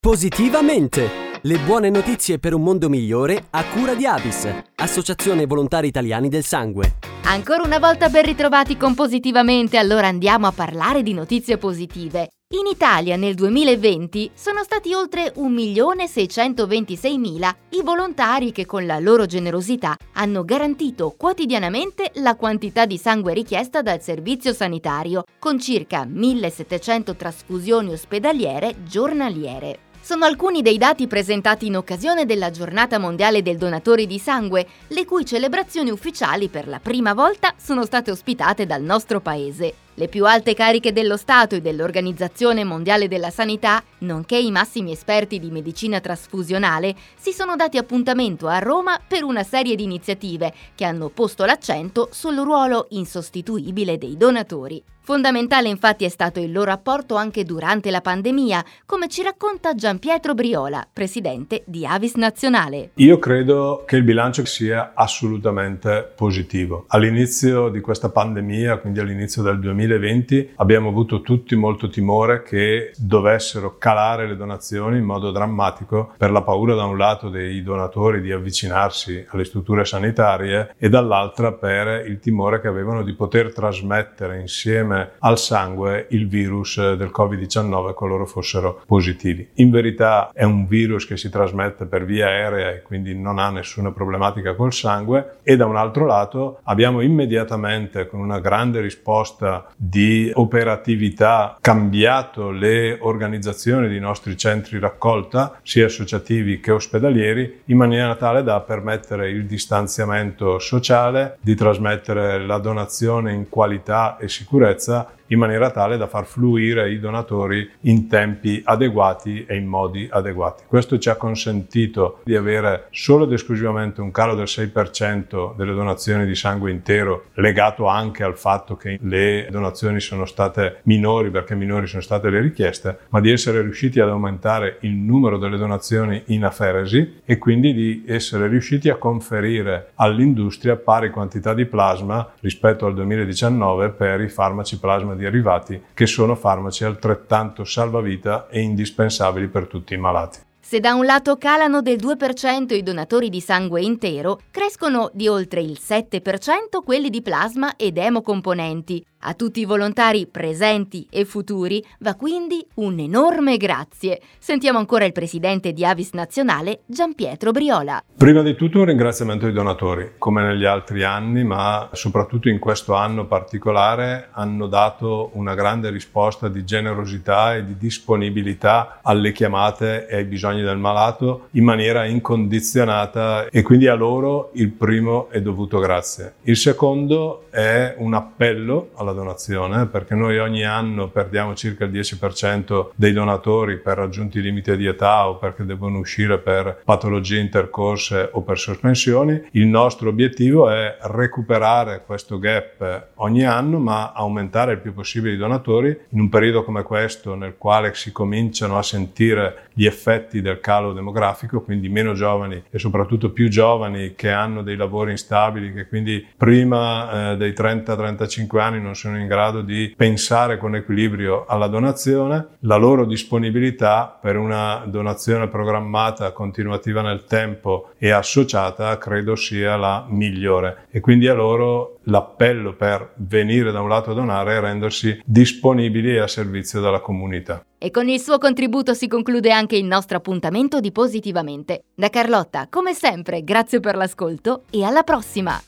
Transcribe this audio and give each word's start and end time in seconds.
Positivamente! 0.00 1.26
Le 1.42 1.58
buone 1.58 1.90
notizie 1.90 2.38
per 2.38 2.54
un 2.54 2.62
mondo 2.62 2.88
migliore 2.88 3.46
a 3.50 3.64
cura 3.64 3.94
di 3.94 4.06
Avis, 4.06 4.48
Associazione 4.76 5.44
Volontari 5.44 5.88
Italiani 5.88 6.28
del 6.28 6.44
Sangue. 6.44 6.98
Ancora 7.24 7.64
una 7.64 7.80
volta 7.80 8.08
ben 8.08 8.24
ritrovati 8.24 8.76
con 8.76 8.94
Positivamente, 8.94 9.76
allora 9.76 10.06
andiamo 10.06 10.46
a 10.46 10.52
parlare 10.52 11.02
di 11.02 11.12
notizie 11.12 11.58
positive. 11.58 12.28
In 12.54 12.68
Italia 12.72 13.16
nel 13.16 13.34
2020 13.34 14.30
sono 14.34 14.62
stati 14.62 14.94
oltre 14.94 15.34
1.626.000 15.34 17.54
i 17.70 17.82
volontari 17.82 18.52
che 18.52 18.66
con 18.66 18.86
la 18.86 19.00
loro 19.00 19.26
generosità 19.26 19.96
hanno 20.12 20.44
garantito 20.44 21.12
quotidianamente 21.18 22.12
la 22.14 22.36
quantità 22.36 22.86
di 22.86 22.96
sangue 22.96 23.34
richiesta 23.34 23.82
dal 23.82 24.00
servizio 24.00 24.54
sanitario, 24.54 25.24
con 25.40 25.58
circa 25.58 26.06
1.700 26.06 27.16
trasfusioni 27.16 27.90
ospedaliere 27.90 28.76
giornaliere. 28.84 29.86
Sono 30.08 30.24
alcuni 30.24 30.62
dei 30.62 30.78
dati 30.78 31.06
presentati 31.06 31.66
in 31.66 31.76
occasione 31.76 32.24
della 32.24 32.50
Giornata 32.50 32.98
Mondiale 32.98 33.42
del 33.42 33.58
Donatore 33.58 34.06
di 34.06 34.18
Sangue, 34.18 34.66
le 34.86 35.04
cui 35.04 35.26
celebrazioni 35.26 35.90
ufficiali 35.90 36.48
per 36.48 36.66
la 36.66 36.80
prima 36.80 37.12
volta 37.12 37.52
sono 37.58 37.84
state 37.84 38.10
ospitate 38.10 38.64
dal 38.64 38.80
nostro 38.80 39.20
paese. 39.20 39.87
Le 39.98 40.06
più 40.06 40.26
alte 40.26 40.54
cariche 40.54 40.92
dello 40.92 41.16
Stato 41.16 41.56
e 41.56 41.60
dell'Organizzazione 41.60 42.62
Mondiale 42.62 43.08
della 43.08 43.30
Sanità, 43.30 43.82
nonché 43.98 44.38
i 44.38 44.52
massimi 44.52 44.92
esperti 44.92 45.40
di 45.40 45.50
medicina 45.50 45.98
trasfusionale, 45.98 46.94
si 47.18 47.32
sono 47.32 47.56
dati 47.56 47.78
appuntamento 47.78 48.46
a 48.46 48.60
Roma 48.60 49.00
per 49.04 49.24
una 49.24 49.42
serie 49.42 49.74
di 49.74 49.82
iniziative 49.82 50.54
che 50.76 50.84
hanno 50.84 51.08
posto 51.08 51.44
l'accento 51.44 52.10
sul 52.12 52.36
ruolo 52.36 52.86
insostituibile 52.90 53.98
dei 53.98 54.16
donatori. 54.16 54.80
Fondamentale 55.08 55.70
infatti 55.70 56.04
è 56.04 56.10
stato 56.10 56.38
il 56.38 56.52
loro 56.52 56.70
apporto 56.70 57.14
anche 57.14 57.42
durante 57.42 57.90
la 57.90 58.02
pandemia, 58.02 58.62
come 58.84 59.08
ci 59.08 59.22
racconta 59.22 59.74
Gianpietro 59.74 60.34
Briola, 60.34 60.86
presidente 60.92 61.62
di 61.64 61.86
Avis 61.86 62.16
Nazionale. 62.16 62.90
Io 62.96 63.18
credo 63.18 63.84
che 63.86 63.96
il 63.96 64.02
bilancio 64.02 64.44
sia 64.44 64.92
assolutamente 64.94 66.12
positivo. 66.14 66.84
All'inizio 66.88 67.70
di 67.70 67.80
questa 67.80 68.10
pandemia, 68.10 68.76
quindi 68.76 69.00
all'inizio 69.00 69.40
del 69.40 69.58
2020, 69.58 69.86
2020 69.88 70.52
abbiamo 70.56 70.90
avuto 70.90 71.22
tutti 71.22 71.56
molto 71.56 71.88
timore 71.88 72.42
che 72.42 72.92
dovessero 72.98 73.78
calare 73.78 74.28
le 74.28 74.36
donazioni 74.36 74.98
in 74.98 75.04
modo 75.04 75.30
drammatico 75.30 76.12
per 76.16 76.30
la 76.30 76.42
paura 76.42 76.74
da 76.74 76.84
un 76.84 76.96
lato 76.96 77.30
dei 77.30 77.62
donatori 77.62 78.20
di 78.20 78.30
avvicinarsi 78.30 79.24
alle 79.30 79.44
strutture 79.44 79.84
sanitarie 79.84 80.74
e 80.76 80.88
dall'altra 80.88 81.52
per 81.52 82.06
il 82.06 82.18
timore 82.20 82.60
che 82.60 82.68
avevano 82.68 83.02
di 83.02 83.14
poter 83.14 83.52
trasmettere 83.52 84.40
insieme 84.40 85.12
al 85.20 85.38
sangue 85.38 86.06
il 86.10 86.28
virus 86.28 86.76
del 86.94 87.10
Covid-19 87.16 87.94
qualora 87.94 88.26
fossero 88.26 88.82
positivi. 88.86 89.48
In 89.54 89.70
verità 89.70 90.30
è 90.32 90.44
un 90.44 90.66
virus 90.66 91.06
che 91.06 91.16
si 91.16 91.30
trasmette 91.30 91.86
per 91.86 92.04
via 92.04 92.26
aerea 92.26 92.70
e 92.70 92.82
quindi 92.82 93.14
non 93.14 93.38
ha 93.38 93.50
nessuna 93.50 93.90
problematica 93.90 94.54
col 94.54 94.72
sangue 94.72 95.36
e 95.42 95.56
da 95.56 95.66
un 95.66 95.76
altro 95.76 96.04
lato 96.04 96.60
abbiamo 96.64 97.00
immediatamente 97.00 98.06
con 98.06 98.20
una 98.20 98.40
grande 98.40 98.80
risposta 98.80 99.68
di 99.80 100.28
operatività 100.34 101.56
cambiato 101.60 102.50
le 102.50 102.98
organizzazioni 103.00 103.86
dei 103.86 104.00
nostri 104.00 104.36
centri 104.36 104.80
raccolta, 104.80 105.60
sia 105.62 105.86
associativi 105.86 106.58
che 106.58 106.72
ospedalieri, 106.72 107.62
in 107.66 107.76
maniera 107.76 108.16
tale 108.16 108.42
da 108.42 108.60
permettere 108.60 109.30
il 109.30 109.46
distanziamento 109.46 110.58
sociale, 110.58 111.38
di 111.40 111.54
trasmettere 111.54 112.44
la 112.44 112.58
donazione 112.58 113.32
in 113.32 113.48
qualità 113.48 114.16
e 114.18 114.28
sicurezza 114.28 115.12
in 115.28 115.38
maniera 115.38 115.70
tale 115.70 115.96
da 115.96 116.06
far 116.06 116.26
fluire 116.26 116.90
i 116.90 117.00
donatori 117.00 117.68
in 117.82 118.08
tempi 118.08 118.60
adeguati 118.64 119.44
e 119.46 119.56
in 119.56 119.66
modi 119.66 120.08
adeguati. 120.10 120.64
Questo 120.66 120.98
ci 120.98 121.08
ha 121.08 121.16
consentito 121.16 122.20
di 122.24 122.36
avere 122.36 122.88
solo 122.90 123.24
ed 123.24 123.32
esclusivamente 123.32 124.00
un 124.00 124.10
calo 124.10 124.34
del 124.34 124.46
6% 124.46 125.54
delle 125.56 125.74
donazioni 125.74 126.26
di 126.26 126.34
sangue 126.34 126.70
intero, 126.70 127.26
legato 127.34 127.86
anche 127.86 128.22
al 128.22 128.36
fatto 128.36 128.76
che 128.76 128.98
le 129.00 129.48
donazioni 129.50 130.00
sono 130.00 130.24
state 130.24 130.80
minori 130.84 131.30
perché 131.30 131.54
minori 131.54 131.86
sono 131.86 132.02
state 132.02 132.30
le 132.30 132.40
richieste, 132.40 132.98
ma 133.10 133.20
di 133.20 133.30
essere 133.30 133.62
riusciti 133.62 134.00
ad 134.00 134.08
aumentare 134.08 134.78
il 134.80 134.94
numero 134.94 135.38
delle 135.38 135.56
donazioni 135.56 136.22
in 136.26 136.44
aferesi 136.44 137.20
e 137.24 137.38
quindi 137.38 137.72
di 137.72 138.04
essere 138.06 138.48
riusciti 138.48 138.88
a 138.88 138.96
conferire 138.96 139.92
all'industria 139.96 140.76
pari 140.76 141.10
quantità 141.10 141.54
di 141.54 141.66
plasma 141.66 142.32
rispetto 142.40 142.86
al 142.86 142.94
2019 142.94 143.90
per 143.90 144.20
i 144.20 144.28
farmaci 144.28 144.78
plasma 144.78 145.14
derivati 145.18 145.82
che 145.92 146.06
sono 146.06 146.34
farmaci 146.34 146.84
altrettanto 146.84 147.64
salvavita 147.64 148.48
e 148.48 148.60
indispensabili 148.60 149.48
per 149.48 149.66
tutti 149.66 149.92
i 149.94 149.98
malati. 149.98 150.38
Se 150.60 150.80
da 150.80 150.92
un 150.92 151.06
lato 151.06 151.38
calano 151.38 151.80
del 151.80 151.96
2% 151.96 152.74
i 152.74 152.82
donatori 152.82 153.30
di 153.30 153.40
sangue 153.40 153.80
intero, 153.80 154.38
crescono 154.50 155.10
di 155.14 155.26
oltre 155.26 155.62
il 155.62 155.78
7% 155.80 156.82
quelli 156.84 157.08
di 157.08 157.22
plasma 157.22 157.74
ed 157.76 157.96
emocomponenti, 157.96 159.02
a 159.20 159.34
tutti 159.34 159.60
i 159.60 159.64
volontari 159.64 160.26
presenti 160.26 161.06
e 161.10 161.24
futuri 161.24 161.84
va 162.00 162.14
quindi 162.14 162.64
un 162.74 162.98
enorme 162.98 163.56
grazie. 163.56 164.20
Sentiamo 164.38 164.78
ancora 164.78 165.04
il 165.04 165.12
presidente 165.12 165.72
di 165.72 165.84
Avis 165.84 166.12
Nazionale, 166.12 166.80
Gianpietro 166.86 167.50
Briola. 167.50 168.02
Prima 168.16 168.42
di 168.42 168.54
tutto 168.54 168.78
un 168.78 168.84
ringraziamento 168.86 169.46
ai 169.46 169.52
donatori, 169.52 170.12
come 170.18 170.42
negli 170.42 170.64
altri 170.64 171.02
anni, 171.02 171.44
ma 171.44 171.88
soprattutto 171.92 172.48
in 172.48 172.58
questo 172.58 172.94
anno 172.94 173.26
particolare 173.26 174.28
hanno 174.32 174.66
dato 174.66 175.30
una 175.34 175.54
grande 175.54 175.90
risposta 175.90 176.48
di 176.48 176.64
generosità 176.64 177.56
e 177.56 177.64
di 177.64 177.76
disponibilità 177.76 179.00
alle 179.02 179.32
chiamate 179.32 180.06
e 180.06 180.16
ai 180.16 180.24
bisogni 180.24 180.62
del 180.62 180.78
malato 180.78 181.48
in 181.52 181.64
maniera 181.64 182.04
incondizionata 182.04 183.46
e 183.46 183.62
quindi 183.62 183.86
a 183.86 183.94
loro 183.94 184.50
il 184.54 184.70
primo 184.70 185.28
è 185.30 185.40
dovuto 185.40 185.78
grazie. 185.78 186.34
Il 186.42 186.56
secondo 186.56 187.46
è 187.50 187.94
un 187.98 188.14
appello 188.14 188.90
alla 188.94 189.07
alla 189.08 189.12
donazione 189.12 189.86
perché 189.86 190.14
noi 190.14 190.38
ogni 190.38 190.64
anno 190.64 191.08
perdiamo 191.08 191.54
circa 191.54 191.84
il 191.84 191.92
10% 191.92 192.90
dei 192.94 193.12
donatori 193.12 193.78
per 193.78 193.96
raggiunti 193.96 194.40
limiti 194.40 194.76
di 194.76 194.86
età 194.86 195.28
o 195.28 195.36
perché 195.36 195.64
devono 195.64 195.98
uscire 195.98 196.38
per 196.38 196.82
patologie 196.84 197.38
intercorse 197.38 198.28
o 198.32 198.42
per 198.42 198.58
sospensioni. 198.58 199.48
Il 199.52 199.66
nostro 199.66 200.08
obiettivo 200.08 200.70
è 200.70 200.96
recuperare 201.02 202.02
questo 202.04 202.38
gap 202.38 203.08
ogni 203.16 203.44
anno 203.44 203.78
ma 203.78 204.12
aumentare 204.12 204.72
il 204.72 204.80
più 204.80 204.92
possibile 204.92 205.34
i 205.34 205.38
donatori 205.38 205.96
in 206.10 206.20
un 206.20 206.28
periodo 206.28 206.64
come 206.64 206.82
questo 206.82 207.34
nel 207.34 207.56
quale 207.56 207.94
si 207.94 208.12
cominciano 208.12 208.78
a 208.78 208.82
sentire 208.82 209.68
gli 209.72 209.86
effetti 209.86 210.40
del 210.40 210.60
calo 210.60 210.92
demografico, 210.92 211.62
quindi 211.62 211.88
meno 211.88 212.12
giovani 212.12 212.62
e 212.70 212.78
soprattutto 212.78 213.30
più 213.30 213.48
giovani 213.48 214.14
che 214.14 214.30
hanno 214.30 214.62
dei 214.62 214.76
lavori 214.76 215.12
instabili, 215.12 215.72
che 215.72 215.86
quindi 215.86 216.26
prima 216.36 217.32
eh, 217.32 217.36
dei 217.36 217.52
30-35 217.52 218.58
anni 218.58 218.80
non 218.80 218.96
sono 218.98 219.18
in 219.18 219.28
grado 219.28 219.62
di 219.62 219.94
pensare 219.96 220.58
con 220.58 220.74
equilibrio 220.74 221.46
alla 221.46 221.68
donazione, 221.68 222.56
la 222.60 222.76
loro 222.76 223.04
disponibilità 223.04 224.18
per 224.20 224.36
una 224.36 224.82
donazione 224.86 225.46
programmata, 225.46 226.32
continuativa 226.32 227.00
nel 227.00 227.24
tempo 227.24 227.90
e 227.96 228.10
associata 228.10 228.98
credo 228.98 229.36
sia 229.36 229.76
la 229.76 230.04
migliore 230.08 230.86
e 230.90 230.98
quindi 230.98 231.28
a 231.28 231.34
loro 231.34 231.98
l'appello 232.04 232.74
per 232.74 233.12
venire 233.16 233.70
da 233.70 233.80
un 233.80 233.88
lato 233.88 234.10
a 234.10 234.14
donare 234.14 234.54
e 234.54 234.60
rendersi 234.60 235.20
disponibili 235.24 236.14
e 236.14 236.20
a 236.20 236.26
servizio 236.26 236.80
della 236.80 237.00
comunità. 237.00 237.64
E 237.78 237.92
con 237.92 238.08
il 238.08 238.18
suo 238.18 238.38
contributo 238.38 238.94
si 238.94 239.06
conclude 239.06 239.52
anche 239.52 239.76
il 239.76 239.84
nostro 239.84 240.16
appuntamento 240.16 240.80
di 240.80 240.90
Positivamente. 240.90 241.84
Da 241.94 242.10
Carlotta, 242.10 242.66
come 242.68 242.94
sempre, 242.94 243.44
grazie 243.44 243.78
per 243.78 243.94
l'ascolto 243.94 244.62
e 244.70 244.82
alla 244.82 245.04
prossima! 245.04 245.60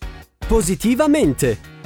Positivamente! 0.49 1.80